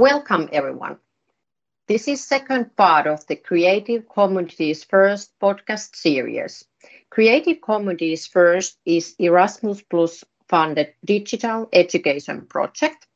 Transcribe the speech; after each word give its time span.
Welcome 0.00 0.48
everyone. 0.50 0.96
This 1.86 2.08
is 2.08 2.24
second 2.24 2.74
part 2.74 3.06
of 3.06 3.26
the 3.26 3.36
Creative 3.36 4.08
Communities 4.08 4.82
First 4.82 5.38
podcast 5.38 5.94
series. 5.94 6.64
Creative 7.10 7.60
Communities 7.60 8.26
First 8.26 8.78
is 8.86 9.14
Erasmus 9.18 9.82
Plus 9.82 10.24
funded 10.48 10.94
digital 11.04 11.68
education 11.74 12.46
project. 12.46 13.06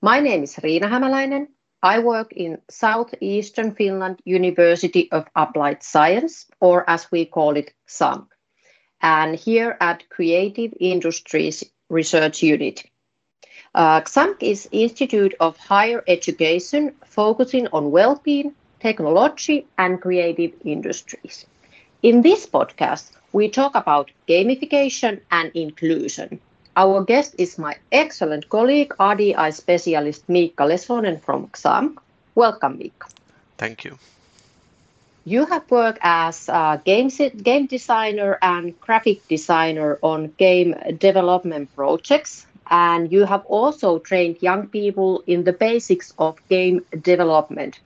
My 0.00 0.18
name 0.18 0.42
is 0.42 0.58
Riina 0.58 0.88
Hämäläinen. 0.88 1.46
I 1.80 2.00
work 2.00 2.32
in 2.32 2.58
Southeastern 2.68 3.76
Finland 3.76 4.18
University 4.24 5.12
of 5.12 5.28
Applied 5.36 5.84
Science, 5.84 6.50
or 6.60 6.82
as 6.90 7.06
we 7.12 7.24
call 7.24 7.56
it, 7.56 7.72
XAMK, 7.88 8.26
and 9.00 9.36
here 9.36 9.76
at 9.80 10.08
Creative 10.08 10.74
Industries 10.80 11.62
Research 11.88 12.42
Unit. 12.42 12.82
Uh, 13.74 14.00
XAMK 14.02 14.42
is 14.42 14.68
Institute 14.70 15.34
of 15.40 15.56
Higher 15.56 16.04
Education 16.06 16.92
focusing 17.06 17.66
on 17.68 17.90
well-being, 17.90 18.52
technology, 18.80 19.66
and 19.78 20.00
creative 20.00 20.52
industries. 20.62 21.46
In 22.02 22.20
this 22.20 22.46
podcast, 22.46 23.12
we 23.32 23.48
talk 23.48 23.74
about 23.74 24.10
gamification 24.28 25.20
and 25.30 25.50
inclusion. 25.54 26.38
Our 26.76 27.02
guest 27.02 27.34
is 27.38 27.58
my 27.58 27.76
excellent 27.90 28.50
colleague, 28.50 28.94
RDI 29.00 29.50
specialist 29.54 30.26
Miikka 30.28 30.68
Lesonen 30.68 31.22
from 31.22 31.46
XAMK. 31.48 31.96
Welcome, 32.34 32.78
Miikka. 32.78 33.08
Thank 33.56 33.84
you. 33.84 33.98
You 35.24 35.46
have 35.46 35.70
worked 35.70 36.00
as 36.02 36.48
a 36.48 36.80
game, 36.84 37.08
game 37.42 37.66
designer 37.66 38.38
and 38.42 38.78
graphic 38.80 39.26
designer 39.28 39.98
on 40.02 40.34
game 40.36 40.74
development 40.98 41.74
projects 41.74 42.46
and 42.72 43.12
you 43.12 43.26
have 43.26 43.44
also 43.46 44.00
trained 44.00 44.38
young 44.42 44.68
people 44.68 45.22
in 45.28 45.44
the 45.44 45.52
basics 45.52 46.12
of 46.18 46.38
game 46.48 46.86
development. 47.02 47.80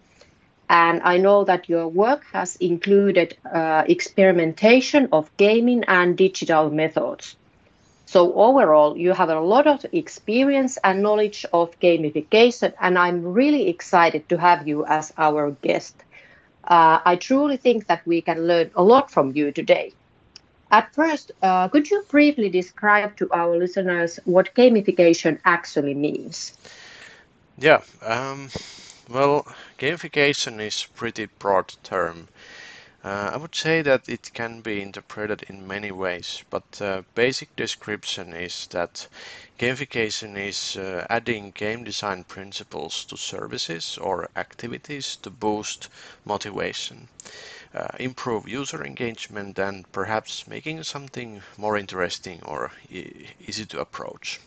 And 0.69 1.03
I 1.05 1.19
know 1.19 1.45
that 1.45 1.69
your 1.69 1.89
work 1.89 2.25
has 2.33 2.57
included 2.57 3.37
uh, 3.53 3.85
experimentation 3.87 5.09
of 5.13 5.31
gaming 5.37 5.85
and 5.89 6.17
digital 6.17 6.71
methods. 6.71 7.37
So 8.07 8.33
overall, 8.35 8.97
you 8.97 9.13
have 9.13 9.29
a 9.31 9.41
lot 9.41 9.67
of 9.67 9.85
experience 9.93 10.79
and 10.85 11.03
knowledge 11.03 11.45
of 11.53 11.79
gamification, 11.81 12.75
and 12.81 12.99
I'm 12.99 13.23
really 13.25 13.69
excited 13.69 14.29
to 14.31 14.39
have 14.39 14.67
you 14.69 14.85
as 14.87 15.13
our 15.19 15.53
guest. 15.63 16.05
Uh, 16.65 17.01
I 17.05 17.17
truly 17.17 17.57
think 17.57 17.87
that 17.89 18.07
we 18.07 18.23
can 18.23 18.47
learn 18.47 18.71
a 18.75 18.83
lot 18.83 19.11
from 19.11 19.33
you 19.35 19.53
today. 19.53 19.95
At 20.71 20.95
first, 20.95 21.33
uh, 21.43 21.69
could 21.69 21.91
you 21.91 22.05
briefly 22.09 22.49
describe 22.49 23.17
to 23.17 23.29
our 23.33 23.57
listeners 23.57 24.19
what 24.25 24.55
gamification 24.55 25.41
actually 25.45 25.95
means? 25.95 26.57
Yeah, 27.59 27.83
um, 28.03 28.51
well, 29.09 29.47
gamification 29.79 30.61
is 30.61 30.85
a 30.85 30.97
pretty 30.99 31.27
broad 31.27 31.75
term. 31.83 32.29
Uh, 33.05 33.31
I 33.35 33.37
would 33.37 33.55
say 33.55 33.83
that 33.83 34.09
it 34.09 34.33
can 34.35 34.61
be 34.61 34.81
interpreted 34.83 35.43
in 35.49 35.67
many 35.67 35.91
ways, 35.93 36.45
but 36.51 36.81
uh, 36.81 37.03
basic 37.15 37.55
description 37.57 38.33
is 38.33 38.67
that 38.69 39.09
gamification 39.59 40.37
is 40.37 40.77
uh, 40.77 41.07
adding 41.11 41.51
game 41.53 41.85
design 41.85 42.25
principles 42.25 43.05
to 43.07 43.17
services 43.17 43.99
or 43.99 44.29
activities 44.37 45.17
to 45.23 45.31
boost 45.31 45.89
motivation 46.25 47.09
uh, 47.77 47.89
improve 48.01 48.49
user 48.49 48.83
engagement 48.85 49.59
and 49.59 49.91
perhaps 49.93 50.47
making 50.47 50.83
something 50.83 51.43
more 51.57 51.77
interesting 51.77 52.43
or 52.45 52.73
e 52.91 53.27
easy 53.47 53.67
to 53.67 53.81
approach. 53.81 54.41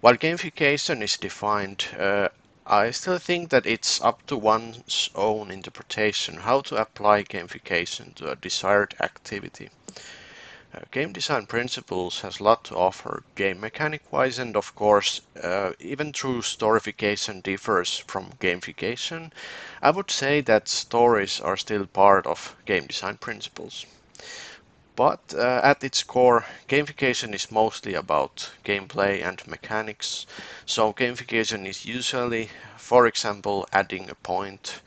While 0.00 0.16
gamification 0.16 1.02
is 1.02 1.16
defined, 1.16 1.86
uh, 1.98 2.28
I 2.66 2.90
still 2.90 3.18
think 3.18 3.48
that 3.48 3.66
it's 3.66 4.00
up 4.02 4.26
to 4.26 4.36
one's 4.36 5.08
own 5.14 5.50
interpretation 5.50 6.36
how 6.36 6.60
to 6.60 6.76
apply 6.76 7.24
gamification 7.24 8.14
to 8.16 8.30
a 8.30 8.36
desired 8.36 8.94
activity. 9.00 9.70
Uh, 10.74 10.80
game 10.90 11.12
design 11.12 11.44
principles 11.46 12.20
has 12.22 12.40
a 12.40 12.42
lot 12.42 12.64
to 12.64 12.74
offer 12.74 13.22
game 13.34 13.60
mechanic 13.60 14.10
wise 14.10 14.38
and 14.38 14.56
of 14.56 14.74
course 14.74 15.20
uh, 15.42 15.72
even 15.78 16.06
though 16.06 16.40
storification 16.40 17.42
differs 17.42 17.98
from 18.06 18.32
gamification 18.40 19.30
I 19.82 19.90
would 19.90 20.10
say 20.10 20.40
that 20.42 20.68
stories 20.68 21.40
are 21.40 21.56
still 21.56 21.86
part 21.86 22.26
of 22.26 22.56
game 22.66 22.86
design 22.86 23.18
principles. 23.18 23.86
But 24.96 25.32
uh, 25.34 25.60
at 25.64 25.82
its 25.82 26.02
core, 26.02 26.44
gamification 26.68 27.32
is 27.34 27.50
mostly 27.50 27.94
about 27.94 28.50
gameplay 28.64 29.24
and 29.24 29.46
mechanics. 29.46 30.26
So 30.66 30.92
gamification 30.92 31.66
is 31.66 31.86
usually, 31.86 32.50
for 32.76 33.06
example, 33.06 33.66
adding 33.72 34.10
a 34.10 34.14
point 34.14 34.82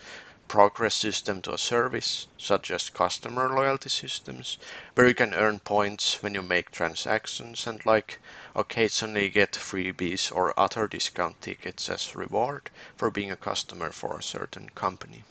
progress 0.52 0.96
system 0.96 1.42
to 1.42 1.54
a 1.54 1.58
service, 1.58 2.28
such 2.38 2.72
as 2.72 2.90
customer 2.90 3.48
loyalty 3.48 3.88
systems, 3.88 4.58
where 4.96 5.08
you 5.08 5.14
can 5.14 5.34
earn 5.34 5.60
points 5.60 6.22
when 6.22 6.34
you 6.34 6.42
make 6.42 6.70
transactions 6.72 7.66
and 7.66 7.86
like 7.86 8.20
occasionally 8.54 9.30
get 9.30 9.54
freebies 9.54 10.30
or 10.30 10.54
other 10.60 10.90
discount 10.90 11.42
tickets 11.42 11.88
as 11.88 12.18
reward 12.18 12.70
for 12.98 13.10
being 13.10 13.32
a 13.32 13.36
customer 13.38 13.92
for 13.92 14.18
a 14.18 14.22
certain 14.22 14.68
company. 14.76 15.24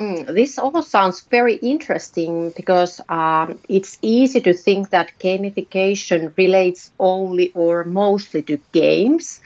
Mm, 0.00 0.34
this 0.34 0.58
all 0.58 0.80
sounds 0.80 1.20
very 1.30 1.56
interesting 1.56 2.54
because 2.56 2.98
um, 3.10 3.58
it's 3.68 3.98
easy 4.00 4.40
to 4.40 4.54
think 4.54 4.88
that 4.88 5.12
gamification 5.20 6.34
relates 6.38 6.92
only 6.98 7.52
or 7.54 7.84
mostly 7.84 8.40
to 8.44 8.58
games. 8.72 9.38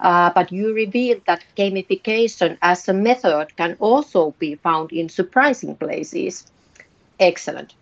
Uh, 0.00 0.30
but 0.34 0.52
you 0.52 0.72
revealed 0.74 1.22
that 1.26 1.44
gamification 1.56 2.56
as 2.62 2.88
a 2.88 2.92
method 2.94 3.56
can 3.56 3.76
also 3.80 4.34
be 4.38 4.54
found 4.56 4.92
in 4.92 5.08
surprising 5.08 5.76
places. 5.76 6.46
Excellent. 7.18 7.74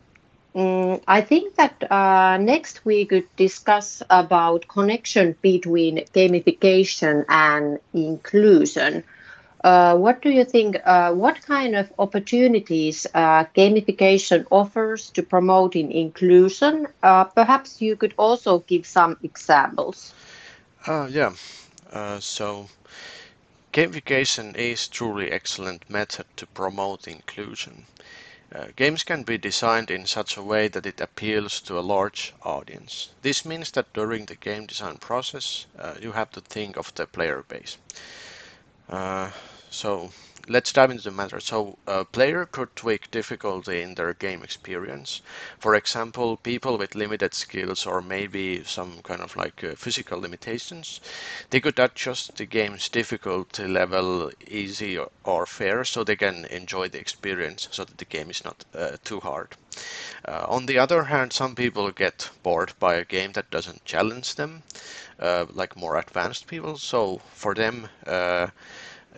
Mm, 0.54 1.03
I 1.06 1.21
think 1.21 1.54
that 1.56 1.91
uh, 1.91 2.37
next 2.38 2.84
we 2.84 3.04
could 3.06 3.28
discuss 3.37 4.03
about 4.10 4.66
connection 4.69 5.37
between 5.43 6.04
gamification 6.15 7.25
and 7.28 7.78
inclusion. 7.93 9.04
Uh, 9.65 9.97
what 9.97 10.22
do 10.22 10.31
you 10.31 10.44
think? 10.44 10.77
Uh, 10.84 11.12
what 11.12 11.41
kind 11.43 11.75
of 11.77 11.93
opportunities 11.98 13.06
uh, 13.15 13.44
gamification 13.56 14.44
offers 14.50 15.10
to 15.10 15.22
promoting 15.22 15.91
inclusion? 15.93 16.87
Uh, 17.03 17.25
perhaps 17.25 17.81
you 17.81 17.97
could 17.97 18.15
also 18.19 18.60
give 18.60 18.87
some 18.87 19.16
examples. 19.22 20.15
Yeah, 20.87 21.33
uh, 21.92 22.20
so 22.20 22.69
gamification 23.72 24.56
is 24.56 24.88
truly 24.88 25.30
excellent 25.30 25.88
method 25.91 26.26
to 26.36 26.47
promote 26.47 27.06
inclusion. 27.08 27.86
Uh, 28.54 28.66
games 28.76 29.02
can 29.02 29.22
be 29.22 29.36
designed 29.36 29.91
in 29.91 30.06
such 30.06 30.36
a 30.36 30.42
way 30.42 30.69
that 30.69 30.86
it 30.86 31.00
appeals 31.00 31.60
to 31.60 31.78
a 31.78 31.80
large 31.80 32.32
audience. 32.42 33.10
This 33.22 33.44
means 33.44 33.72
that 33.72 33.92
during 33.92 34.26
the 34.26 34.36
game 34.36 34.66
design 34.66 34.97
process, 34.98 35.66
uh, 35.78 35.94
you 36.00 36.12
have 36.12 36.30
to 36.30 36.41
think 36.41 36.76
of 36.76 36.94
the 36.94 37.06
player 37.06 37.44
base. 37.48 37.76
Uh, 38.88 39.30
so 39.76 40.10
let's 40.48 40.72
dive 40.72 40.91
into 40.91 41.03
the 41.03 41.10
matter. 41.10 41.38
So 41.38 41.76
a 41.87 42.04
player 42.04 42.47
could 42.47 42.75
tweak 42.76 43.10
difficulty 43.10 43.82
in 43.82 43.94
their 43.94 44.14
game 44.14 44.42
experience. 44.42 45.20
For 45.59 45.75
example, 45.75 46.38
people 46.38 46.78
with 46.78 46.94
limited 46.94 47.34
skills 47.34 47.84
or 47.84 48.00
maybe 48.00 48.65
some 48.65 49.03
kind 49.03 49.20
of 49.20 49.36
like 49.36 49.62
uh, 49.62 49.75
physical 49.75 50.19
limitations, 50.20 51.00
they 51.50 51.60
could 51.60 51.78
adjust 51.78 52.36
the 52.36 52.47
game's 52.47 52.88
difficulty 52.88 53.66
level 53.66 54.31
easy 54.48 54.98
or, 55.25 55.47
fair 55.47 55.84
so 55.84 56.03
they 56.03 56.16
can 56.16 56.47
enjoy 56.47 56.88
the 56.88 56.98
experience 56.98 57.69
so 57.70 57.84
that 57.84 57.98
the 57.98 58.04
game 58.04 58.31
is 58.31 58.44
not 58.44 58.65
uh, 58.75 58.97
too 59.04 59.20
hard. 59.20 59.48
Uh, 60.26 60.47
on 60.48 60.66
the 60.66 60.78
other 60.78 61.04
hand, 61.04 61.32
some 61.32 61.54
people 61.54 61.91
get 61.91 62.31
bored 62.42 62.72
by 62.78 62.94
a 62.94 63.04
game 63.04 63.32
that 63.32 63.50
doesn't 63.50 63.84
challenge 63.84 64.34
them, 64.36 64.62
uh, 65.20 65.44
like 65.53 65.76
more 65.76 65.98
advanced 65.98 66.47
people. 66.47 66.78
So 66.78 67.20
for 67.34 67.54
them, 67.54 67.89
uh, 68.06 68.48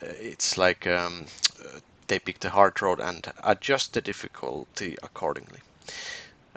it's 0.02 0.56
like 0.56 0.86
um, 0.86 1.26
uh, 1.64 1.80
they 2.06 2.18
pick 2.18 2.40
the 2.40 2.50
hard 2.50 2.80
road 2.80 3.00
and 3.00 3.32
adjust 3.44 3.92
the 3.92 4.00
difficulty 4.00 4.96
accordingly. 5.02 5.60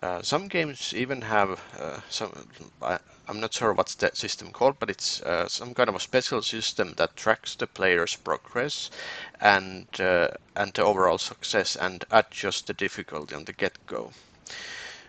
Uh, 0.01 0.21
some 0.21 0.47
games 0.47 0.93
even 0.95 1.21
have 1.21 1.61
uh, 1.79 1.99
some. 2.09 2.31
I, 2.81 2.97
am 3.27 3.39
not 3.39 3.53
sure 3.53 3.71
what's 3.71 3.93
that 3.95 4.17
system 4.17 4.51
called, 4.51 4.77
but 4.79 4.89
it's 4.89 5.21
uh, 5.21 5.47
some 5.47 5.75
kind 5.75 5.89
of 5.89 5.95
a 5.95 5.99
special 5.99 6.41
system 6.41 6.93
that 6.97 7.15
tracks 7.15 7.55
the 7.55 7.67
player's 7.67 8.15
progress 8.15 8.89
and 9.39 9.85
uh, 9.99 10.29
and 10.55 10.73
the 10.73 10.83
overall 10.83 11.19
success 11.19 11.75
and 11.75 12.03
adjusts 12.09 12.63
the 12.63 12.73
difficulty 12.73 13.35
on 13.35 13.45
the 13.45 13.53
get-go. 13.53 14.11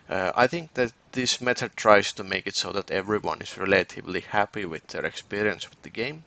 I 0.09 0.45
think 0.45 0.75
that 0.75 0.93
this 1.13 1.41
method 1.41 1.71
tries 1.75 2.13
to 2.13 2.23
make 2.23 2.45
it 2.45 2.55
so 2.55 2.71
that 2.71 2.91
everyone 2.91 3.41
is 3.41 3.57
relatively 3.57 4.19
happy 4.19 4.63
with 4.63 4.85
their 4.87 5.05
experience 5.05 5.67
with 5.67 5.81
the 5.81 5.89
game 5.89 6.23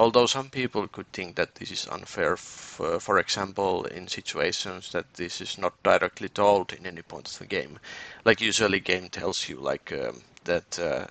although 0.00 0.26
some 0.26 0.48
people 0.48 0.88
could 0.88 1.12
think 1.12 1.36
that 1.36 1.54
this 1.56 1.70
is 1.70 1.86
unfair, 1.88 2.34
for, 2.36 2.98
for 3.00 3.18
example, 3.18 3.84
in 3.84 4.08
situations 4.08 4.92
that 4.92 5.12
this 5.14 5.40
is 5.42 5.58
not 5.58 5.74
directly 5.82 6.28
told 6.28 6.72
in 6.72 6.86
any 6.86 7.02
point 7.02 7.28
of 7.28 7.38
the 7.38 7.46
game. 7.46 7.78
Like 8.24 8.40
usually 8.40 8.80
game 8.80 9.10
tells 9.10 9.48
you 9.48 9.56
like 9.60 9.92
um, 9.92 10.22
that 10.44 10.78
uh, 10.78 11.06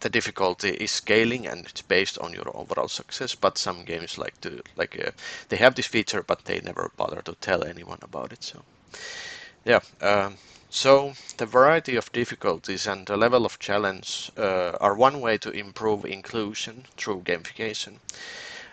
the 0.00 0.08
difficulty 0.08 0.70
is 0.70 0.90
scaling 0.90 1.46
and 1.46 1.66
it's 1.66 1.82
based 1.82 2.18
on 2.18 2.32
your 2.32 2.50
overall 2.56 2.88
success. 2.88 3.34
But 3.34 3.58
some 3.58 3.84
games 3.84 4.16
like 4.16 4.40
to 4.40 4.62
like 4.76 4.98
uh, 4.98 5.10
they 5.50 5.58
have 5.58 5.74
this 5.74 5.86
feature, 5.86 6.22
but 6.22 6.46
they 6.46 6.60
never 6.60 6.90
bother 6.96 7.20
to 7.22 7.34
tell 7.34 7.64
anyone 7.64 7.98
about 8.00 8.32
it. 8.32 8.42
So 8.42 8.62
yeah. 9.66 9.80
Um, 10.00 10.38
so 10.74 11.12
the 11.36 11.44
variety 11.44 11.96
of 11.96 12.10
difficulties 12.12 12.86
and 12.86 13.06
the 13.06 13.16
level 13.16 13.44
of 13.44 13.58
challenge 13.58 14.32
uh, 14.38 14.70
are 14.80 14.94
one 14.94 15.20
way 15.20 15.36
to 15.36 15.50
improve 15.50 16.06
inclusion 16.06 16.86
through 16.96 17.20
gamification. 17.20 17.98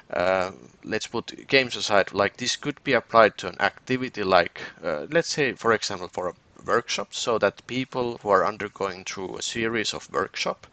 Uh, 0.09 0.51
let's 0.85 1.07
put 1.07 1.45
games 1.47 1.75
aside, 1.75 2.13
like 2.13 2.37
this 2.37 2.55
could 2.55 2.81
be 2.85 2.93
applied 2.93 3.37
to 3.37 3.47
an 3.49 3.59
activity 3.59 4.23
like, 4.23 4.61
uh, 4.81 5.07
let's 5.11 5.27
say, 5.27 5.51
for 5.51 5.73
example, 5.73 6.07
for 6.07 6.29
a 6.29 6.35
workshop, 6.65 7.13
so 7.13 7.37
that 7.37 7.67
people 7.67 8.17
who 8.23 8.29
are 8.29 8.45
undergoing 8.45 9.03
through 9.03 9.35
a 9.35 9.41
series 9.41 9.93
of 9.93 10.09
workshop, 10.09 10.67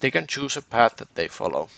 they 0.00 0.10
can 0.10 0.26
choose 0.26 0.56
a 0.56 0.62
path 0.62 0.96
that 0.96 1.14
they 1.14 1.28
follow. 1.28 1.68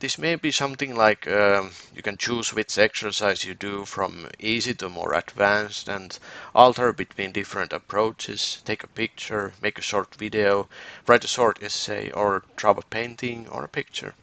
This 0.00 0.16
may 0.16 0.36
be 0.36 0.50
something 0.50 0.96
like 0.96 1.28
um, 1.28 1.72
you 1.94 2.02
can 2.02 2.16
choose 2.16 2.52
which 2.52 2.78
exercise 2.78 3.44
you 3.44 3.54
do 3.54 3.84
from 3.84 4.28
easy 4.38 4.74
to 4.74 4.88
more 4.88 5.12
advanced 5.12 5.88
and 5.88 6.18
alter 6.54 6.92
between 6.92 7.32
different 7.32 7.72
approaches, 7.72 8.62
take 8.64 8.82
a 8.82 8.88
picture, 8.88 9.52
make 9.60 9.78
a 9.78 9.82
short 9.82 10.14
video, 10.14 10.68
write 11.06 11.24
a 11.24 11.28
short 11.28 11.62
essay, 11.62 12.10
or 12.10 12.42
draw 12.56 12.70
a 12.70 12.82
painting 12.82 13.46
or 13.48 13.64
a 13.64 13.68
picture. 13.68 14.14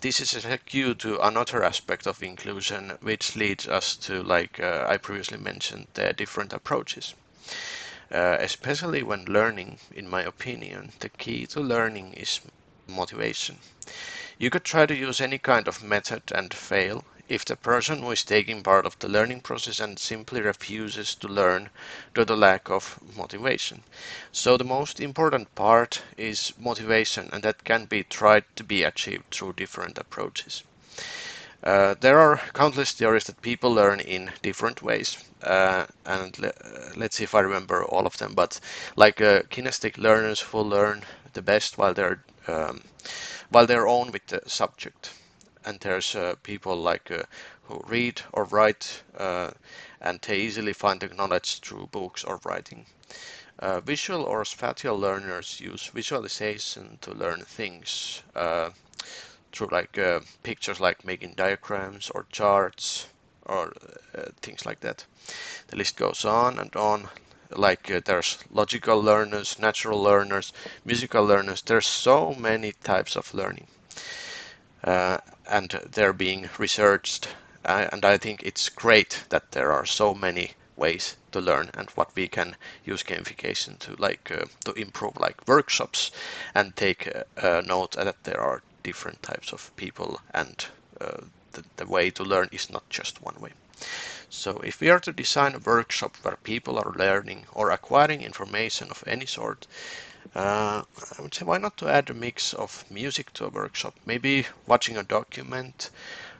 This 0.00 0.20
is 0.20 0.44
a 0.44 0.58
cue 0.58 0.94
to 0.96 1.20
another 1.20 1.62
aspect 1.62 2.06
of 2.06 2.22
inclusion, 2.22 2.98
which 3.00 3.36
leads 3.36 3.68
us 3.68 3.94
to, 3.96 4.22
like 4.22 4.58
uh, 4.58 4.86
I 4.88 4.96
previously 4.96 5.38
mentioned, 5.38 5.86
the 5.94 6.12
different 6.12 6.52
approaches. 6.52 7.14
Uh, 8.10 8.36
especially 8.40 9.02
when 9.02 9.24
learning, 9.26 9.78
in 9.94 10.08
my 10.08 10.22
opinion, 10.22 10.92
the 10.98 11.10
key 11.10 11.46
to 11.46 11.60
learning 11.60 12.14
is 12.14 12.40
motivation. 12.88 13.58
You 14.40 14.50
could 14.50 14.64
try 14.64 14.86
to 14.86 14.96
use 14.96 15.20
any 15.20 15.38
kind 15.38 15.68
of 15.68 15.84
method 15.84 16.22
and 16.34 16.52
fail 16.52 17.04
if 17.28 17.44
the 17.44 17.56
person 17.56 18.02
who 18.02 18.10
is 18.10 18.24
taking 18.24 18.62
part 18.62 18.86
of 18.86 18.98
the 18.98 19.08
learning 19.08 19.42
process 19.42 19.78
and 19.78 19.98
simply 19.98 20.40
refuses 20.40 21.14
to 21.16 21.28
learn 21.28 21.68
due 22.14 22.24
to 22.24 22.34
lack 22.34 22.70
of 22.70 22.98
motivation. 23.16 23.84
So 24.32 24.56
the 24.56 24.64
most 24.64 24.98
important 24.98 25.54
part 25.54 26.02
is 26.16 26.54
motivation 26.58 27.28
and 27.34 27.42
that 27.42 27.64
can 27.64 27.84
be 27.84 28.02
tried 28.02 28.44
to 28.56 28.64
be 28.64 28.82
achieved 28.82 29.30
through 29.30 29.52
different 29.52 29.98
approaches. 29.98 30.64
Uh, 31.62 31.94
there 32.00 32.18
are 32.18 32.40
countless 32.54 32.92
theories 32.92 33.24
that 33.24 33.42
people 33.42 33.70
learn 33.70 34.00
in 34.00 34.32
different 34.40 34.82
ways, 34.82 35.18
uh, 35.42 35.84
and 36.06 36.38
le 36.38 36.52
let's 36.96 37.16
see 37.16 37.24
if 37.24 37.34
I 37.34 37.40
remember 37.40 37.84
all 37.84 38.06
of 38.06 38.16
them. 38.16 38.32
But 38.34 38.58
like 38.96 39.20
uh, 39.20 39.42
kinesthetic 39.50 39.98
learners 39.98 40.40
who 40.40 40.60
learn 40.60 41.04
the 41.34 41.42
best 41.42 41.76
while 41.76 41.92
they're 41.92 42.24
um, 42.48 42.80
while 43.50 43.66
they're 43.66 43.88
on 43.88 44.12
with 44.12 44.26
the 44.28 44.40
subject. 44.46 45.10
And 45.64 45.78
there's 45.80 46.14
uh, 46.14 46.36
people 46.42 46.76
like 46.76 47.10
uh, 47.10 47.24
who 47.64 47.84
read 47.86 48.22
or 48.32 48.44
write 48.44 49.02
uh, 49.16 49.50
and 50.00 50.20
they 50.22 50.38
easily 50.38 50.72
find 50.72 51.00
the 51.00 51.08
knowledge 51.08 51.60
through 51.60 51.88
books 51.92 52.24
or 52.24 52.40
writing. 52.44 52.86
Uh, 53.58 53.80
visual 53.80 54.22
or 54.22 54.44
spatial 54.44 54.98
learners 54.98 55.60
use 55.60 55.86
visualization 55.86 56.98
to 57.02 57.12
learn 57.12 57.42
things 57.42 58.22
uh, 58.34 58.70
through 59.52 59.68
like 59.70 59.98
pictures 60.42 60.80
like 60.80 61.04
making 61.04 61.34
diagrams 61.34 62.10
or 62.10 62.24
charts 62.30 63.08
or 63.44 63.72
things 64.40 64.64
like 64.64 64.80
that. 64.80 65.04
The 65.66 65.76
list 65.76 65.96
goes 65.96 66.24
on 66.24 66.58
and 66.58 66.74
on 66.76 67.08
like 67.50 67.90
uh, 67.90 68.00
there's 68.04 68.38
logical 68.50 69.00
learners, 69.02 69.58
natural 69.58 70.02
learners, 70.02 70.52
musical 70.84 71.24
learners. 71.24 71.62
There's 71.62 71.86
so 71.86 72.34
many 72.34 72.72
types 72.72 73.16
of 73.16 73.32
learning, 73.34 73.66
uh, 74.84 75.18
and 75.50 75.70
they're 75.92 76.12
being 76.12 76.48
researched. 76.58 77.28
Uh, 77.64 77.88
and 77.92 78.04
I 78.04 78.16
think 78.16 78.42
it's 78.42 78.68
great 78.70 79.24
that 79.28 79.52
there 79.52 79.72
are 79.72 79.84
so 79.84 80.14
many 80.14 80.52
ways 80.76 81.16
to 81.30 81.40
learn 81.40 81.70
and 81.74 81.90
what 81.90 82.10
we 82.16 82.26
can 82.26 82.56
use 82.84 83.02
gamification 83.02 83.78
to 83.78 83.94
like 83.98 84.30
uh, 84.32 84.46
to 84.64 84.72
improve 84.72 85.16
like 85.18 85.46
workshops 85.46 86.10
and 86.54 86.74
take 86.74 87.12
uh, 87.36 87.60
note 87.66 87.92
that 87.92 88.24
there 88.24 88.40
are 88.40 88.62
different 88.82 89.22
types 89.22 89.52
of 89.52 89.70
people 89.76 90.20
and 90.32 90.66
uh, 91.00 91.20
the, 91.52 91.64
the 91.76 91.86
way 91.86 92.10
to 92.10 92.24
learn 92.24 92.48
is 92.50 92.70
not 92.70 92.88
just 92.88 93.22
one 93.22 93.38
way. 93.40 93.52
So 94.32 94.58
if 94.58 94.80
we 94.80 94.88
are 94.90 95.00
to 95.00 95.12
design 95.12 95.56
a 95.56 95.58
workshop 95.58 96.16
where 96.22 96.36
people 96.36 96.78
are 96.78 96.94
learning 96.96 97.46
or 97.52 97.70
acquiring 97.70 98.22
information 98.22 98.88
of 98.88 99.02
any 99.04 99.26
sort, 99.26 99.66
uh, 100.36 100.84
I 101.18 101.22
would 101.22 101.34
say 101.34 101.44
why 101.44 101.58
not 101.58 101.76
to 101.78 101.88
add 101.88 102.08
a 102.10 102.14
mix 102.14 102.54
of 102.54 102.88
music 102.88 103.32
to 103.34 103.46
a 103.46 103.48
workshop, 103.48 103.96
maybe 104.06 104.46
watching 104.68 104.96
a 104.96 105.02
document, 105.02 105.90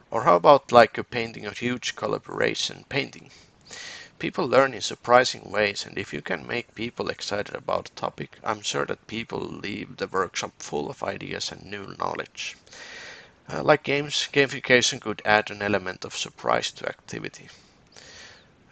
or 0.09 0.23
how 0.23 0.37
about 0.37 0.71
like 0.71 0.99
a 0.99 1.05
painting 1.05 1.47
a 1.47 1.51
huge 1.51 1.97
collaboration 1.97 2.85
painting. 2.89 3.33
People 4.21 4.47
learn 4.47 4.73
in 4.73 4.83
surprising 4.83 5.51
ways, 5.51 5.85
and 5.85 5.99
if 5.99 6.13
you 6.13 6.23
can 6.23 6.47
make 6.47 6.77
people 6.77 7.11
excited 7.11 7.57
about 7.57 7.89
a 7.89 7.95
topic, 7.95 8.39
I'm 8.45 8.63
sure 8.63 8.87
that 8.87 9.09
people 9.09 9.41
leave 9.41 9.97
the 9.97 10.07
workshop 10.07 10.53
full 10.61 10.89
of 10.91 11.03
ideas 11.03 11.51
and 11.51 11.65
new 11.65 11.97
knowledge. 11.99 12.57
Uh, 13.53 13.65
like 13.65 13.83
games, 13.83 14.29
gamification 14.33 15.01
could 15.01 15.23
add 15.25 15.51
an 15.51 15.61
element 15.61 16.05
of 16.05 16.17
surprise 16.17 16.71
to 16.71 16.89
activity. 16.89 17.49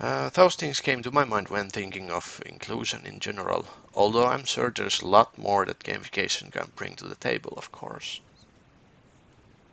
Uh, 0.00 0.28
those 0.30 0.54
things 0.56 0.80
came 0.80 1.02
to 1.02 1.10
my 1.10 1.24
mind 1.24 1.48
when 1.48 1.68
thinking 1.68 2.10
of 2.10 2.40
inclusion 2.46 3.04
in 3.06 3.18
general, 3.20 3.66
although 3.94 4.26
I'm 4.26 4.44
sure 4.44 4.70
there's 4.70 5.00
a 5.02 5.06
lot 5.06 5.36
more 5.38 5.64
that 5.66 5.80
gamification 5.80 6.52
can 6.52 6.72
bring 6.76 6.94
to 6.96 7.06
the 7.08 7.16
table, 7.16 7.54
of 7.56 7.70
course. 7.72 8.20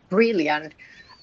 Brilliant. 0.10 0.74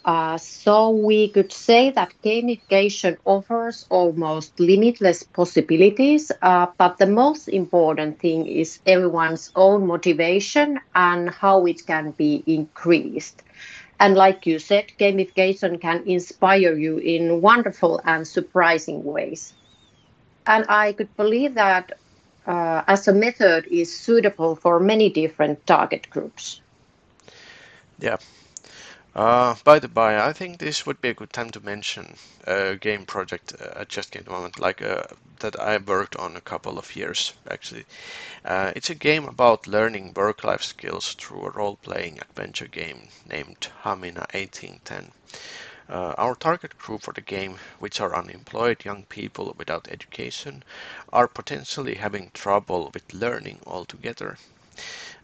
Uh, 0.04 0.36
so 0.36 0.90
we 0.90 1.28
could 1.28 1.52
say 1.52 1.90
that 1.90 2.12
gamification 2.24 3.16
offers 3.24 3.84
almost 3.90 4.58
limitless 4.58 5.22
possibilities, 5.22 6.30
uh, 6.42 6.66
but 6.78 6.98
the 6.98 7.06
most 7.06 7.48
important 7.48 8.18
thing 8.18 8.46
is 8.46 8.80
everyone's 8.86 9.50
own 9.54 9.86
motivation 9.86 10.80
and 10.94 11.30
how 11.30 11.66
it 11.66 11.86
can 11.86 12.12
be 12.12 12.42
increased. 12.46 13.42
And 14.02 14.16
like 14.16 14.46
you 14.46 14.58
said, 14.60 14.92
gamification 14.98 15.80
can 15.80 16.04
inspire 16.06 16.76
you 16.76 16.98
in 16.98 17.40
wonderful 17.42 18.00
and 18.04 18.26
surprising 18.28 19.04
ways. 19.04 19.54
And 20.46 20.66
I 20.68 20.92
could 20.92 21.16
believe 21.16 21.54
that 21.54 21.92
uh, 22.46 22.82
as 22.88 23.08
a 23.08 23.12
method 23.14 23.66
is 23.70 23.98
suitable 23.98 24.56
for 24.56 24.80
many 24.80 25.10
different 25.10 25.66
target 25.66 26.10
groups. 26.10 26.62
Yeah, 27.98 28.18
uh, 29.14 29.54
by 29.64 29.78
the 29.78 29.88
by, 29.88 30.18
I 30.18 30.32
think 30.32 30.58
this 30.58 30.86
would 30.86 31.00
be 31.00 31.10
a 31.10 31.14
good 31.14 31.32
time 31.32 31.50
to 31.50 31.60
mention 31.60 32.16
a 32.46 32.76
game 32.76 33.04
project 33.04 33.54
uh, 33.60 33.80
I 33.80 33.84
just 33.84 34.10
came 34.10 34.24
to 34.24 34.30
moment, 34.30 34.58
like 34.58 34.80
uh, 34.80 35.02
that 35.40 35.58
I 35.60 35.76
worked 35.76 36.16
on 36.16 36.36
a 36.36 36.40
couple 36.40 36.78
of 36.78 36.96
years 36.96 37.34
actually. 37.50 37.84
Uh, 38.44 38.72
it's 38.74 38.90
a 38.90 38.94
game 38.94 39.24
about 39.24 39.66
learning 39.66 40.14
work-life 40.14 40.62
skills 40.62 41.14
through 41.14 41.44
a 41.46 41.50
role-playing 41.50 42.20
adventure 42.20 42.66
game 42.66 43.08
named 43.28 43.68
Hamina 43.84 44.26
1810. 44.32 45.12
Uh, 45.88 46.14
our 46.16 46.34
target 46.34 46.78
group 46.78 47.02
for 47.02 47.12
the 47.12 47.20
game, 47.20 47.56
which 47.78 48.00
are 48.00 48.16
unemployed 48.16 48.84
young 48.84 49.04
people 49.04 49.54
without 49.58 49.88
education, 49.90 50.62
are 51.12 51.28
potentially 51.28 51.96
having 51.96 52.30
trouble 52.32 52.90
with 52.94 53.12
learning 53.12 53.58
altogether. 53.66 54.38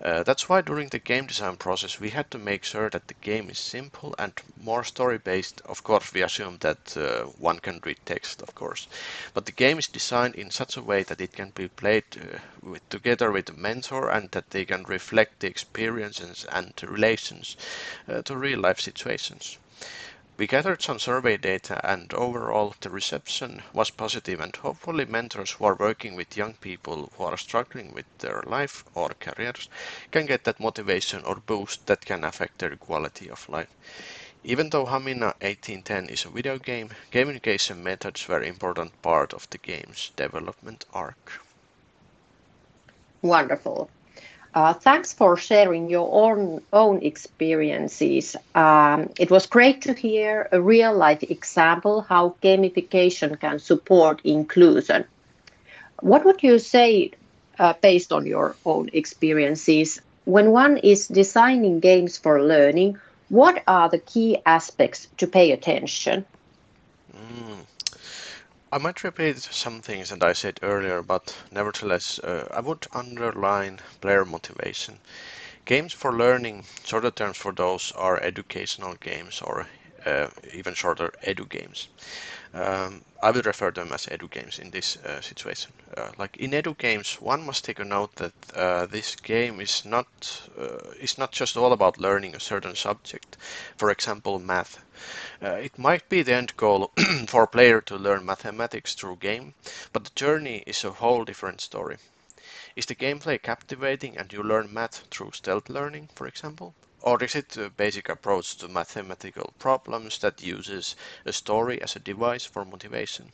Uh, 0.03 0.23
that's 0.23 0.49
why 0.49 0.61
during 0.61 0.89
the 0.89 0.99
game 0.99 1.27
design 1.27 1.57
process 1.57 1.99
we 1.99 2.11
had 2.11 2.31
to 2.31 2.39
make 2.39 2.63
sure 2.65 2.89
that 2.89 3.09
the 3.09 3.15
game 3.21 3.51
is 3.51 3.59
simple 3.59 4.15
and 4.19 4.33
more 4.63 4.85
story 4.85 5.19
based. 5.19 5.61
Of 5.65 5.83
course, 5.83 6.13
we 6.13 6.23
assume 6.23 6.59
that 6.61 6.97
uh, 6.97 7.25
one 7.39 7.59
can 7.59 7.81
read 7.85 7.99
text, 8.05 8.41
of 8.43 8.55
course. 8.55 8.87
But 9.35 9.47
the 9.47 9.53
game 9.53 9.79
is 9.79 9.89
designed 9.89 10.37
in 10.37 10.51
such 10.51 10.77
a 10.77 10.83
way 10.83 11.03
that 11.03 11.21
it 11.21 11.33
can 11.33 11.51
be 11.51 11.69
played 11.69 12.05
uh, 12.17 12.39
with, 12.63 12.89
together 12.89 13.33
with 13.33 13.49
a 13.51 13.55
mentor 13.55 14.09
and 14.11 14.31
that 14.31 14.51
they 14.51 14.65
can 14.65 14.85
reflect 14.85 15.41
the 15.41 15.49
experiences 15.49 16.47
and 16.53 16.73
relations 16.83 17.57
uh, 18.09 18.23
to 18.23 18.37
real 18.37 18.61
life 18.61 18.81
situations. 18.81 19.59
We 20.39 20.47
gathered 20.47 20.83
some 20.83 21.01
survey 21.01 21.37
data 21.37 21.81
and 21.83 22.15
overall 22.15 22.73
the 22.81 22.91
reception 22.91 23.61
was 23.73 23.91
positive 23.91 24.39
and 24.39 24.55
hopefully 24.55 25.05
mentors 25.05 25.51
who 25.51 25.65
are 25.65 25.75
working 25.75 26.15
with 26.15 26.37
young 26.37 26.55
people 26.55 27.13
who 27.17 27.25
are 27.25 27.37
struggling 27.37 27.93
with 27.93 28.07
their 28.19 28.45
life 28.47 28.85
or 28.95 29.11
careers 29.19 29.69
can 30.13 30.27
get 30.27 30.45
that 30.45 30.61
motivation 30.61 31.25
or 31.25 31.35
boost 31.35 31.87
that 31.87 32.07
can 32.07 32.23
affect 32.23 32.59
their 32.61 32.77
quality 32.77 33.29
of 33.29 33.49
life. 33.49 33.69
Even 34.45 34.71
though 34.71 34.87
Hamina 34.87 35.35
1810 35.41 36.09
is 36.09 36.25
a 36.25 36.29
video 36.29 36.57
game, 36.57 36.91
gamification 37.11 37.79
methods 37.79 38.29
were 38.29 38.39
an 38.39 38.45
important 38.45 39.03
part 39.03 39.35
of 39.35 39.51
the 39.51 39.59
game's 39.59 40.13
development 40.15 40.85
arc. 40.95 41.41
Wonderful. 43.23 43.91
Uh, 44.59 44.73
thanks 44.73 45.13
for 45.13 45.37
sharing 45.37 45.89
your 45.89 46.09
own, 46.13 46.61
own 46.73 47.01
experiences. 47.01 48.35
Um, 48.57 49.09
it 49.17 49.31
was 49.31 49.47
great 49.47 49.83
to 49.83 49.93
hear 49.93 50.49
a 50.51 50.61
real 50.61 50.93
life 50.93 51.23
example 51.23 52.01
how 52.01 52.35
gamification 52.43 53.39
can 53.39 53.61
support 53.61 54.21
inclusion. 54.25 55.05
What 56.01 56.25
would 56.25 56.43
you 56.43 56.59
say, 56.59 57.13
uh, 57.61 57.75
based 57.81 58.13
on 58.13 58.27
your 58.27 58.57
own 58.65 58.91
experiences, 58.93 60.01
when 60.25 60.51
one 60.51 60.79
is 60.79 61.07
designing 61.07 61.79
games 61.79 62.19
for 62.19 62.43
learning, 62.43 62.99
what 63.29 63.63
are 63.69 63.89
the 63.89 64.01
key 64.01 64.39
aspects 64.45 65.07
to 65.19 65.29
pay 65.29 65.53
attention? 65.53 66.27
Mm. 67.15 67.65
I 68.73 68.79
might 68.79 69.05
repeat 69.05 69.37
some 69.41 69.83
things 69.83 70.09
that 70.09 70.23
I 70.23 70.33
said 70.33 70.59
earlier, 70.63 71.03
but 71.03 71.37
nevertheless, 71.51 72.19
uh, 72.19 72.49
I 72.51 72.61
would 72.61 72.87
underline 72.93 73.81
player 74.01 74.25
motivation. 74.25 75.01
Games 75.67 75.93
for 75.93 76.13
learning, 76.13 76.65
shorter 76.85 77.11
terms 77.11 77.37
for 77.39 77.53
those 77.53 77.93
are 77.93 78.21
educational 78.23 78.95
games 78.95 79.43
or 79.43 79.69
uh, 80.07 80.29
even 80.53 80.75
shorter 80.75 81.13
edu 81.25 81.49
games. 81.49 81.89
Um, 82.55 83.03
I 83.23 83.31
will 83.31 83.43
refer 83.43 83.71
them 83.71 83.93
as 83.93 84.07
edu 84.07 84.31
games 84.31 84.59
in 84.59 84.71
this 84.71 84.97
uh, 84.99 85.21
situation. 85.21 85.73
Uh, 85.97 86.11
like 86.19 86.37
in 86.37 86.53
edu 86.53 86.77
games, 86.77 87.15
one 87.21 87.45
must 87.45 87.65
take 87.65 87.79
a 87.79 87.85
note 87.85 88.15
that 88.17 88.33
uh, 88.55 88.87
this 88.87 89.17
game 89.17 89.61
is 89.61 89.85
not 89.85 90.07
uh, 90.59 90.91
is 91.01 91.19
not 91.19 91.33
just 91.33 91.57
all 91.57 91.73
about 91.73 91.99
learning 91.99 92.35
a 92.35 92.41
certain 92.41 92.75
subject. 92.75 93.37
For 93.77 93.91
example, 93.91 94.39
math. 94.39 94.79
Uh, 95.43 95.53
it 95.53 95.79
might 95.79 96.09
be 96.09 96.23
the 96.23 96.35
end 96.35 96.57
goal 96.57 96.93
for 97.27 97.43
a 97.43 97.49
player 97.49 97.81
to 97.83 97.97
learn 97.97 98.25
mathematics 98.25 98.95
through 98.95 99.17
game, 99.17 99.55
but 99.93 100.05
the 100.05 100.11
journey 100.15 100.63
is 100.67 100.85
a 100.85 100.91
whole 100.93 101.25
different 101.25 101.61
story. 101.61 101.99
Is 102.77 102.87
the 102.87 102.95
gameplay 102.95 103.43
captivating 103.43 104.17
and 104.17 104.33
you 104.33 104.43
learn 104.43 104.73
math 104.73 105.05
through 105.11 105.33
stealth 105.33 105.69
learning, 105.69 106.09
for 106.15 106.27
example? 106.27 106.75
Or 107.01 107.23
is 107.23 107.35
it 107.35 107.57
a 107.57 107.71
basic 107.71 108.09
approach 108.09 108.57
to 108.57 108.69
mathematical 108.69 109.53
problems 109.59 110.19
that 110.19 110.43
uses 110.43 110.97
a 111.25 111.33
story 111.33 111.81
as 111.81 111.95
a 111.95 112.01
device 112.01 112.45
for 112.45 112.65
motivation? 112.65 113.33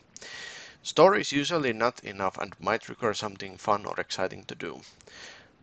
Story 0.83 1.23
is 1.23 1.33
usually 1.33 1.73
not 1.73 2.04
enough 2.04 2.37
and 2.37 2.54
might 2.61 2.90
require 2.90 3.14
something 3.14 3.56
fun 3.56 3.87
or 3.87 3.99
exciting 3.99 4.44
to 4.44 4.54
do. 4.54 4.83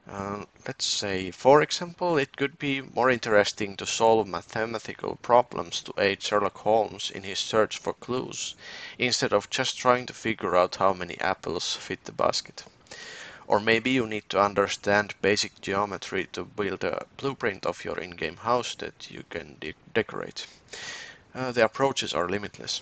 Uh, 0.09 0.45
let's 0.65 0.83
say, 0.83 1.29
for 1.29 1.61
example, 1.61 2.17
it 2.17 2.35
could 2.35 2.57
be 2.57 2.81
more 2.81 3.11
interesting 3.11 3.77
to 3.77 3.85
solve 3.85 4.27
mathematical 4.27 5.17
problems 5.21 5.79
to 5.81 5.93
aid 5.99 6.23
Sherlock 6.23 6.57
Holmes 6.57 7.11
in 7.11 7.21
his 7.21 7.37
search 7.37 7.77
for 7.77 7.93
clues, 7.93 8.55
instead 8.97 9.31
of 9.31 9.51
just 9.51 9.77
trying 9.77 10.07
to 10.07 10.13
figure 10.13 10.55
out 10.55 10.77
how 10.77 10.91
many 10.91 11.19
apples 11.21 11.75
fit 11.75 12.05
the 12.05 12.11
basket. 12.11 12.63
Or 13.51 13.59
maybe 13.59 13.89
you 13.89 14.07
need 14.07 14.29
to 14.29 14.41
understand 14.41 15.13
basic 15.21 15.59
geometry 15.59 16.29
to 16.31 16.45
build 16.45 16.85
a 16.85 17.05
blueprint 17.17 17.65
of 17.65 17.83
your 17.83 17.99
in-game 17.99 18.37
house 18.37 18.75
that 18.75 19.11
you 19.11 19.25
can 19.29 19.57
de 19.59 19.73
decorate. 19.93 20.47
Uh, 21.35 21.51
the 21.51 21.65
approaches 21.65 22.13
are 22.13 22.29
limitless. 22.29 22.81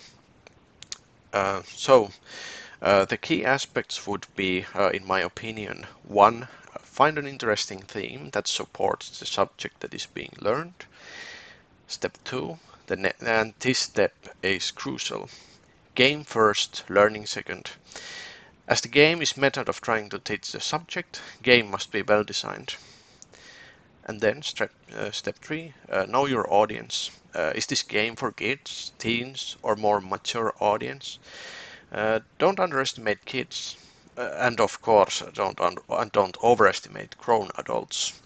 Uh, 1.32 1.62
so, 1.66 2.12
uh, 2.80 3.04
the 3.04 3.16
key 3.16 3.44
aspects 3.44 4.06
would 4.06 4.28
be, 4.36 4.64
uh, 4.76 4.90
in 4.90 5.04
my 5.04 5.18
opinion, 5.18 5.86
one, 6.04 6.46
find 6.82 7.18
an 7.18 7.26
interesting 7.26 7.80
theme 7.80 8.30
that 8.30 8.46
supports 8.46 9.18
the 9.18 9.26
subject 9.26 9.80
that 9.80 9.92
is 9.92 10.06
being 10.06 10.36
learned. 10.38 10.86
Step 11.88 12.16
two, 12.22 12.60
and 12.88 13.54
this 13.58 13.80
step 13.80 14.14
is 14.40 14.70
crucial. 14.70 15.28
Game 15.96 16.22
first, 16.22 16.84
learning 16.88 17.26
second. 17.26 17.72
As 18.70 18.80
the 18.82 18.88
game 18.88 19.20
is 19.20 19.36
method 19.36 19.68
of 19.68 19.80
trying 19.80 20.10
to 20.10 20.20
teach 20.20 20.52
the 20.52 20.60
subject, 20.60 21.20
game 21.42 21.72
must 21.72 21.90
be 21.90 22.02
well 22.02 22.22
designed. 22.22 22.76
And 24.04 24.20
then 24.20 24.42
step, 24.42 24.70
uh, 24.96 25.10
step 25.10 25.38
three, 25.40 25.74
uh, 25.90 26.06
know 26.06 26.26
your 26.26 26.46
audience. 26.48 27.10
Uh, 27.34 27.50
is 27.56 27.66
this 27.66 27.82
game 27.82 28.14
for 28.14 28.30
kids, 28.30 28.92
teens, 28.96 29.56
or 29.62 29.74
more 29.74 30.00
mature 30.00 30.54
audience? 30.60 31.18
Uh, 31.90 32.20
don't 32.38 32.60
underestimate 32.60 33.24
kids, 33.24 33.76
uh, 34.16 34.36
and 34.38 34.60
of 34.60 34.80
course, 34.80 35.24
don't 35.34 35.58
and 35.58 36.12
don't 36.12 36.36
overestimate 36.40 37.18
grown 37.18 37.50
adults. 37.58 38.20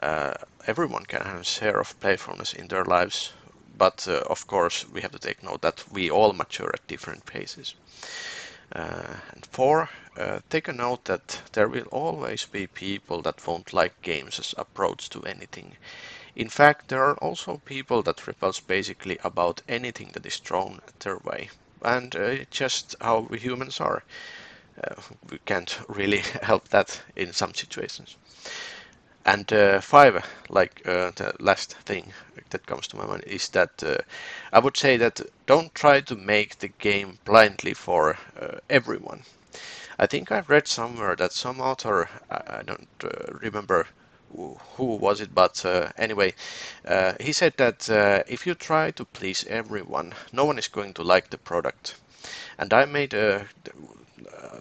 Uh, 0.00 0.34
everyone 0.68 1.04
can 1.04 1.22
have 1.22 1.40
a 1.40 1.44
share 1.44 1.80
of 1.80 1.98
playfulness 1.98 2.52
in 2.52 2.68
their 2.68 2.84
lives, 2.84 3.32
but 3.76 4.06
of 4.06 4.46
course, 4.46 4.88
we 4.88 5.00
have 5.00 5.10
to 5.10 5.18
take 5.18 5.42
note 5.42 5.62
that 5.62 5.82
we 5.90 6.08
all 6.08 6.32
mature 6.32 6.70
at 6.72 6.86
different 6.86 7.26
paces. 7.26 7.74
Uh, 8.74 9.16
and 9.32 9.46
four, 9.46 9.88
uh, 10.16 10.40
take 10.48 10.68
a 10.68 10.72
note 10.72 11.04
that 11.06 11.42
there 11.52 11.68
will 11.68 11.86
always 11.92 12.46
be 12.46 12.66
people 12.66 13.22
that 13.22 13.46
won't 13.46 13.72
like 13.72 14.00
games 14.02 14.54
approach 14.58 15.08
to 15.08 15.22
anything. 15.24 15.76
In 16.36 16.48
fact, 16.48 16.88
there 16.88 17.04
are 17.04 17.16
also 17.18 17.58
people 17.64 18.02
that 18.04 18.26
repels 18.26 18.60
basically 18.60 19.18
about 19.24 19.62
anything 19.68 20.10
that 20.14 20.26
is 20.26 20.36
thrown 20.38 20.80
their 21.00 21.18
way. 21.18 21.50
And 21.82 22.14
uh, 22.16 22.44
just 22.50 22.96
how 23.00 23.20
we 23.20 23.38
humans 23.38 23.80
are. 23.80 24.04
Uh, 24.82 24.94
we 25.30 25.38
can't 25.46 25.80
really 25.88 26.18
help 26.42 26.68
that 26.68 27.02
in 27.16 27.32
some 27.32 27.54
situations. 27.54 28.16
And 29.24 29.52
uh, 29.52 29.80
five, 29.82 30.24
like 30.48 30.80
uh, 30.86 31.12
the 31.14 31.34
last 31.38 31.74
thing 31.84 32.12
that 32.48 32.66
comes 32.66 32.88
to 32.88 32.96
my 32.96 33.06
mind 33.06 33.24
is 33.26 33.50
that 33.50 33.82
uh, 33.82 33.98
I 34.52 34.60
would 34.60 34.76
say 34.76 34.96
that 34.96 35.20
don't 35.46 35.74
try 35.74 36.00
to 36.00 36.16
make 36.16 36.58
the 36.58 36.68
game 36.68 37.18
blindly 37.26 37.74
for 37.74 38.16
uh, 38.40 38.58
everyone. 38.70 39.22
I 39.98 40.06
think 40.06 40.32
I've 40.32 40.48
read 40.48 40.66
somewhere 40.66 41.16
that 41.16 41.32
some 41.32 41.60
author, 41.60 42.08
I, 42.30 42.62
don't 42.62 42.88
uh, 43.04 43.32
remember 43.42 43.86
who, 44.34 44.58
who, 44.76 44.96
was 44.96 45.20
it, 45.20 45.34
but 45.34 45.66
uh, 45.66 45.90
anyway, 45.98 46.32
he 47.20 47.32
said 47.32 47.54
that 47.58 48.24
if 48.26 48.46
you 48.46 48.54
try 48.54 48.90
to 48.92 49.04
please 49.04 49.44
everyone, 49.48 50.14
no 50.32 50.46
one 50.46 50.58
is 50.58 50.68
going 50.68 50.94
to 50.94 51.02
like 51.02 51.28
the 51.28 51.36
product. 51.36 51.96
And 52.58 52.72
I 52.72 52.86
made 52.86 53.12
a, 53.12 53.46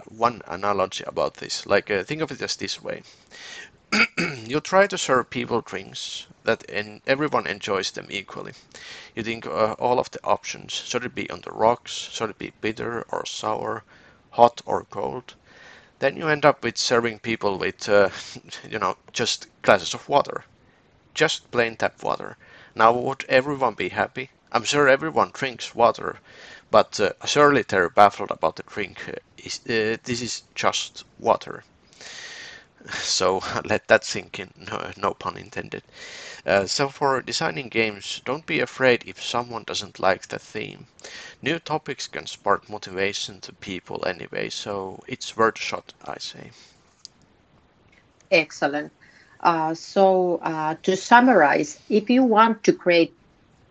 one 0.09 0.41
analogy 0.47 1.05
about 1.07 1.35
this. 1.35 1.65
Like, 1.65 1.87
think 2.05 2.21
of 2.21 2.31
it 2.31 2.39
just 2.39 2.59
this 2.59 2.81
way 2.81 3.03
you 4.45 4.59
try 4.59 4.85
to 4.85 4.97
serve 4.97 5.31
people 5.31 5.61
drinks 5.61 6.27
that 6.43 6.63
en 6.69 7.01
everyone 7.07 7.47
enjoys 7.47 7.89
them 7.91 8.05
equally. 8.09 8.53
You 9.15 9.23
think 9.23 9.47
uh, 9.47 9.73
all 9.79 9.97
of 9.97 10.11
the 10.11 10.23
options. 10.23 10.73
Should 10.73 11.05
it 11.05 11.15
be 11.15 11.29
on 11.29 11.41
the 11.41 11.51
rocks? 11.51 11.91
Should 11.91 12.29
it 12.29 12.37
be 12.37 12.53
bitter 12.61 13.03
or 13.09 13.25
sour? 13.25 13.83
Hot 14.31 14.61
or 14.65 14.83
cold? 14.83 15.33
Then 15.97 16.17
you 16.17 16.27
end 16.27 16.45
up 16.45 16.63
with 16.63 16.77
serving 16.77 17.19
people 17.19 17.57
with, 17.57 17.89
uh, 17.89 18.09
you 18.69 18.77
know, 18.77 18.95
just 19.11 19.47
glasses 19.63 19.93
of 19.95 20.07
water. 20.07 20.45
Just 21.15 21.49
plain 21.49 21.75
tap 21.75 22.03
water. 22.03 22.37
Now 22.75 22.91
would 22.93 23.25
everyone 23.27 23.73
be 23.73 23.89
happy? 23.89 24.29
I'm 24.51 24.65
sure 24.65 24.87
everyone 24.87 25.31
drinks 25.33 25.73
water, 25.73 26.19
but 26.69 26.99
uh, 26.99 27.13
surely 27.25 27.63
they're 27.63 27.89
baffled 27.89 28.31
about 28.31 28.55
the 28.55 28.63
drink. 28.63 29.09
Uh, 29.09 29.13
is, 29.37 29.59
uh, 29.67 29.97
this 30.03 30.21
is 30.21 30.43
just 30.53 31.05
water. 31.17 31.63
So 32.91 33.41
let 33.65 33.87
that 33.87 34.03
sink 34.05 34.39
in, 34.39 34.51
no, 34.55 34.91
no 34.97 35.13
pun 35.13 35.37
intended. 35.37 35.83
Uh, 36.45 36.65
so 36.65 36.89
for 36.89 37.21
designing 37.21 37.69
games, 37.69 38.21
don't 38.25 38.45
be 38.45 38.59
afraid 38.59 39.03
if 39.05 39.23
someone 39.23 39.63
doesn't 39.63 39.99
like 39.99 40.27
the 40.27 40.39
theme. 40.39 40.87
New 41.41 41.59
topics 41.59 42.07
can 42.07 42.25
spark 42.27 42.69
motivation 42.69 43.39
to 43.41 43.53
people 43.53 44.05
anyway, 44.05 44.49
so 44.49 45.03
it's 45.07 45.35
worth 45.37 45.57
a 45.57 45.61
shot, 45.61 45.93
I 46.05 46.17
say. 46.19 46.51
Excellent. 48.31 48.93
Uh, 49.39 49.73
so 49.75 50.37
uh, 50.43 50.75
to 50.83 50.95
summarize, 50.95 51.81
if 51.89 52.09
you 52.09 52.23
want 52.23 52.63
to 52.63 52.73
create 52.73 53.17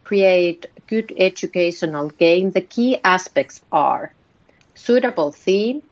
create 0.05 0.67
good 0.87 1.13
educational 1.19 2.09
game, 2.11 2.51
the 2.53 2.61
key 2.63 2.99
aspects 3.05 3.63
are 3.73 4.17
suitable 4.75 5.33
theme, 5.33 5.83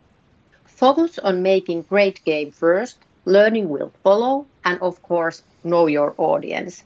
focus 0.66 1.18
on 1.18 1.42
making 1.42 1.82
great 1.82 2.25
game 2.25 2.50
first, 2.52 3.05
learning 3.26 3.68
will 3.68 3.92
follow, 4.02 4.47
and 4.64 4.80
of 4.80 5.02
course, 5.02 5.42
know 5.62 5.87
your 5.87 6.14
audience. 6.16 6.83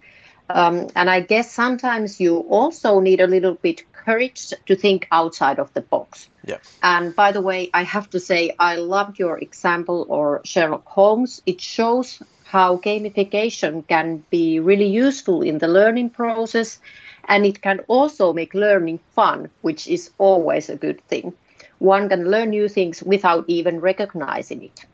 Um, 0.48 0.88
and 0.96 1.08
I 1.08 1.20
guess 1.20 1.52
sometimes 1.52 2.18
you 2.18 2.38
also 2.48 2.98
need 2.98 3.20
a 3.20 3.28
little 3.28 3.54
bit 3.54 3.84
courage 3.92 4.52
to 4.66 4.74
think 4.74 5.06
outside 5.12 5.58
of 5.60 5.72
the 5.74 5.80
box. 5.80 6.28
Yeah. 6.44 6.58
And 6.82 7.14
by 7.14 7.30
the 7.32 7.42
way, 7.42 7.70
I 7.72 7.84
have 7.84 8.10
to 8.10 8.18
say 8.18 8.52
I 8.58 8.76
loved 8.76 9.18
your 9.18 9.38
example 9.38 10.06
or 10.08 10.40
Sherlock 10.44 10.86
Holmes. 10.86 11.42
It 11.46 11.60
shows 11.60 12.20
how 12.44 12.78
gamification 12.78 13.86
can 13.86 14.24
be 14.30 14.58
really 14.58 14.88
useful 14.88 15.42
in 15.42 15.58
the 15.58 15.68
learning 15.68 16.10
process 16.10 16.80
and 17.28 17.46
it 17.46 17.62
can 17.62 17.80
also 17.86 18.32
make 18.32 18.54
learning 18.54 18.98
fun, 19.14 19.50
which 19.60 19.86
is 19.86 20.10
always 20.18 20.68
a 20.68 20.76
good 20.76 21.00
thing. 21.06 21.32
One 21.78 22.08
can 22.08 22.30
learn 22.30 22.50
new 22.50 22.68
things 22.68 23.02
without 23.02 23.44
even 23.46 23.80
recognizing 23.80 24.64
it. 24.64 24.84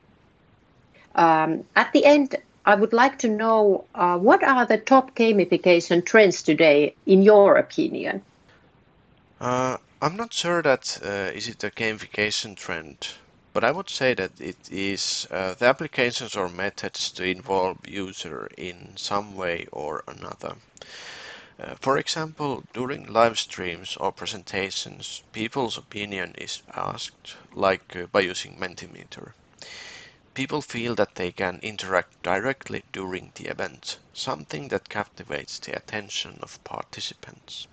Um, 1.17 1.65
at 1.75 1.93
the 1.93 2.05
end, 2.05 2.37
I 2.67 2.75
would 2.75 2.93
like 2.93 3.19
to 3.21 3.29
know 3.29 3.85
uh, 3.95 4.19
what 4.19 4.43
are 4.43 4.67
the 4.67 4.79
top 4.79 5.15
gamification 5.15 6.05
trends 6.05 6.43
today, 6.43 6.95
in 7.07 7.23
your 7.23 7.57
opinion? 7.57 8.23
Uh, 9.41 9.79
I'm 10.03 10.17
not 10.17 10.33
sure 10.33 10.63
that 10.63 10.99
uh, 11.03 11.31
is 11.35 11.49
it 11.49 11.65
a 11.65 11.71
gamification 11.71 12.55
trend, 12.55 13.09
but 13.55 13.65
I 13.65 13.71
would 13.71 13.89
say 13.89 14.15
that 14.15 14.33
it 14.41 14.57
is 14.71 15.27
uh, 15.31 15.55
the 15.55 15.67
applications 15.67 16.37
or 16.37 16.49
methods 16.49 17.11
to 17.13 17.25
involve 17.25 17.79
user 17.89 18.49
in 18.59 18.97
some 18.97 19.37
way 19.37 19.67
or 19.73 20.05
another. 20.07 20.57
Uh, 21.59 21.75
for 21.81 21.97
example, 21.97 22.63
during 22.75 23.11
live 23.11 23.39
streams 23.39 23.97
or 23.97 24.13
presentations, 24.13 25.23
people's 25.33 25.79
opinion 25.79 26.35
is 26.37 26.63
asked, 26.75 27.37
like 27.55 27.97
uh, 27.97 28.07
by 28.13 28.21
using 28.21 28.59
Mentimeter. 28.59 29.33
People 30.37 30.61
feel 30.61 30.95
that 30.95 31.15
they 31.15 31.33
can 31.33 31.59
interact 31.63 32.23
directly 32.23 32.85
during 32.93 33.33
the 33.37 33.47
event, 33.47 33.99
something 34.13 34.69
that 34.69 34.91
captivates 34.91 35.59
the 35.59 35.75
attention 35.75 36.39
of 36.43 36.63
participants. 36.63 37.67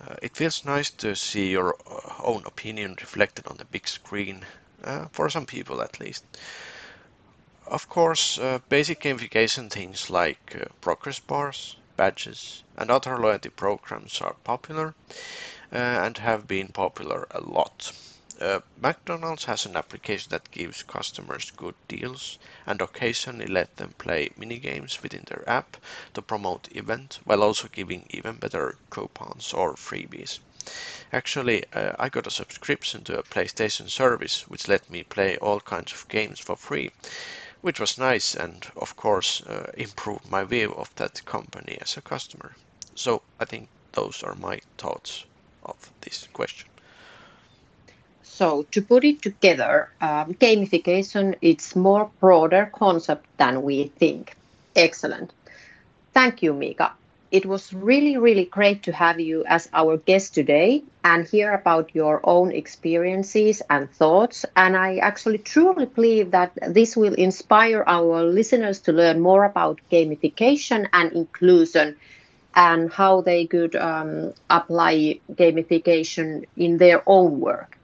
Uh, 0.00 0.14
it 0.22 0.34
feels 0.34 0.64
nice 0.64 0.88
to 0.88 1.14
see 1.14 1.50
your 1.50 1.76
uh, 1.86 2.14
own 2.22 2.42
opinion 2.46 2.96
reflected 2.98 3.46
on 3.46 3.58
the 3.58 3.64
big 3.66 3.86
screen, 3.86 4.46
uh, 4.84 5.04
for 5.12 5.28
some 5.28 5.44
people 5.44 5.82
at 5.82 6.00
least. 6.00 6.24
Of 7.66 7.90
course, 7.90 8.38
uh, 8.38 8.60
basic 8.70 9.00
gamification 9.00 9.70
things 9.70 10.08
like 10.08 10.56
uh, 10.58 10.64
progress 10.80 11.18
bars, 11.18 11.76
badges, 11.98 12.62
and 12.78 12.90
other 12.90 13.18
loyalty 13.18 13.50
programs 13.50 14.22
are 14.22 14.36
popular 14.44 14.94
uh, 15.70 15.76
and 15.76 16.16
have 16.16 16.48
been 16.48 16.68
popular 16.68 17.26
a 17.32 17.42
lot. 17.42 17.92
Uh, 18.38 18.60
McDonald's 18.76 19.44
has 19.44 19.64
an 19.64 19.76
application 19.76 20.28
that 20.28 20.50
gives 20.50 20.82
customers 20.82 21.50
good 21.56 21.74
deals 21.88 22.38
and 22.66 22.82
occasionally 22.82 23.46
let 23.46 23.74
them 23.78 23.94
play 23.96 24.28
mini 24.36 24.58
games 24.58 25.02
within 25.02 25.24
their 25.26 25.42
app 25.48 25.78
to 26.12 26.20
promote 26.20 26.68
event 26.76 27.18
while 27.24 27.42
also 27.42 27.66
giving 27.68 28.06
even 28.10 28.36
better 28.36 28.76
coupons 28.90 29.54
or 29.54 29.72
freebies. 29.74 30.38
Actually, 31.14 31.64
uh, 31.72 31.92
I 31.98 32.10
got 32.10 32.26
a 32.26 32.30
subscription 32.30 33.04
to 33.04 33.18
a 33.18 33.22
PlayStation 33.22 33.88
service 33.88 34.42
which 34.48 34.68
let 34.68 34.90
me 34.90 35.02
play 35.02 35.38
all 35.38 35.60
kinds 35.60 35.92
of 35.92 36.06
games 36.08 36.38
for 36.38 36.56
free, 36.56 36.90
which 37.62 37.80
was 37.80 37.96
nice 37.96 38.34
and 38.34 38.70
of 38.76 38.96
course 38.96 39.40
uh, 39.46 39.70
improved 39.78 40.28
my 40.28 40.44
view 40.44 40.74
of 40.74 40.94
that 40.96 41.24
company 41.24 41.78
as 41.80 41.96
a 41.96 42.02
customer. 42.02 42.54
So 42.94 43.22
I 43.40 43.46
think 43.46 43.68
those 43.92 44.22
are 44.22 44.34
my 44.34 44.60
thoughts 44.76 45.24
of 45.62 45.90
this 46.02 46.28
question. 46.34 46.68
So 48.26 48.64
to 48.72 48.82
put 48.82 49.04
it 49.04 49.22
together, 49.22 49.90
um, 50.00 50.34
gamification 50.34 51.36
it's 51.40 51.74
more 51.74 52.10
broader 52.20 52.70
concept 52.74 53.26
than 53.38 53.62
we 53.62 53.88
think. 53.98 54.36
Excellent. 54.74 55.32
Thank 56.14 56.42
you, 56.42 56.52
Miikka. 56.52 56.92
It 57.30 57.46
was 57.46 57.72
really, 57.72 58.16
really 58.16 58.44
great 58.44 58.82
to 58.84 58.92
have 58.92 59.20
you 59.20 59.44
as 59.48 59.68
our 59.72 59.96
guest 59.98 60.34
today 60.34 60.84
and 61.04 61.26
hear 61.26 61.52
about 61.52 61.94
your 61.94 62.20
own 62.24 62.52
experiences 62.52 63.62
and 63.70 63.90
thoughts. 63.90 64.44
And 64.56 64.76
I 64.76 64.96
actually 64.98 65.38
truly 65.38 65.86
believe 65.86 66.30
that 66.32 66.52
this 66.68 66.96
will 66.96 67.14
inspire 67.14 67.84
our 67.86 68.24
listeners 68.24 68.80
to 68.82 68.92
learn 68.92 69.20
more 69.20 69.44
about 69.44 69.80
gamification 69.90 70.86
and 70.92 71.12
inclusion 71.12 71.96
and 72.54 72.92
how 72.92 73.20
they 73.22 73.46
could 73.46 73.76
um, 73.76 74.32
apply 74.50 75.20
gamification 75.32 76.44
in 76.56 76.78
their 76.78 77.02
own 77.06 77.40
work. 77.40 77.75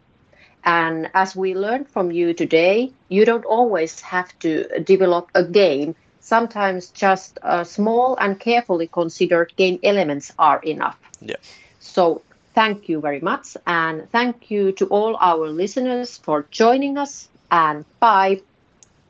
And 0.65 1.11
as 1.15 1.35
we 1.37 1.55
learned 1.55 1.89
from 1.89 2.11
you 2.11 2.35
today, 2.35 2.93
you 3.09 3.25
don't 3.25 3.45
always 3.45 4.01
have 4.01 4.37
to 4.41 4.65
develop 4.81 5.31
a 5.35 5.45
game. 5.45 5.95
Sometimes 6.21 6.91
just 6.91 7.39
uh, 7.43 7.65
small 7.65 8.17
and 8.17 8.39
carefully 8.39 8.89
considered 8.89 9.53
game 9.57 9.79
elements 9.83 10.33
are 10.39 10.61
enough. 10.61 10.99
Yeah. 11.21 11.37
So 11.79 12.25
thank 12.55 12.89
you 12.89 13.01
very 13.01 13.21
much. 13.21 13.57
And 13.67 14.09
thank 14.11 14.51
you 14.51 14.73
to 14.73 14.87
all 14.87 15.17
our 15.21 15.49
listeners 15.49 16.19
for 16.19 16.47
joining 16.51 16.97
us. 16.99 17.29
And 17.51 17.85
bye. 18.01 18.43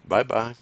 Bye 0.04 0.22
bye. 0.24 0.54